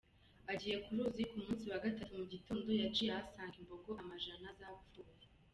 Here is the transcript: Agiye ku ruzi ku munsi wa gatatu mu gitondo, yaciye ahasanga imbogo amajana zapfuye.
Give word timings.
Agiye 0.51 0.75
ku 0.83 0.89
ruzi 0.97 1.23
ku 1.31 1.35
munsi 1.43 1.65
wa 1.71 1.81
gatatu 1.85 2.11
mu 2.19 2.25
gitondo, 2.33 2.67
yaciye 2.81 3.11
ahasanga 3.13 3.55
imbogo 3.61 3.89
amajana 4.01 4.47
zapfuye. 4.59 5.25